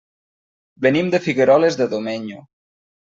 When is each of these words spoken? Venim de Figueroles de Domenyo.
Venim 0.85 1.11
de 1.15 1.19
Figueroles 1.25 1.77
de 1.83 1.87
Domenyo. 1.93 2.41